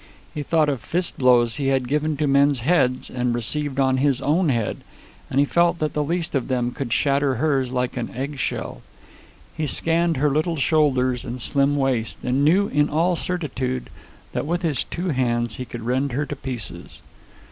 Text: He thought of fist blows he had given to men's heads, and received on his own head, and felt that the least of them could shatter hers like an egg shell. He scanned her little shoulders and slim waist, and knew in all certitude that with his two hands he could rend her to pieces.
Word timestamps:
He 0.33 0.41
thought 0.41 0.67
of 0.67 0.81
fist 0.81 1.19
blows 1.19 1.57
he 1.57 1.67
had 1.67 1.87
given 1.87 2.17
to 2.17 2.25
men's 2.25 2.61
heads, 2.61 3.07
and 3.07 3.35
received 3.35 3.79
on 3.79 3.97
his 3.97 4.19
own 4.19 4.49
head, 4.49 4.77
and 5.29 5.47
felt 5.47 5.77
that 5.77 5.93
the 5.93 6.03
least 6.03 6.33
of 6.33 6.47
them 6.47 6.71
could 6.71 6.91
shatter 6.91 7.35
hers 7.35 7.71
like 7.71 7.95
an 7.95 8.09
egg 8.15 8.39
shell. 8.39 8.81
He 9.55 9.67
scanned 9.67 10.17
her 10.17 10.31
little 10.31 10.57
shoulders 10.57 11.23
and 11.23 11.39
slim 11.39 11.75
waist, 11.75 12.17
and 12.23 12.43
knew 12.43 12.67
in 12.67 12.89
all 12.89 13.15
certitude 13.15 13.91
that 14.31 14.47
with 14.47 14.63
his 14.63 14.83
two 14.85 15.09
hands 15.09 15.57
he 15.57 15.65
could 15.65 15.83
rend 15.83 16.13
her 16.13 16.25
to 16.25 16.35
pieces. 16.35 17.01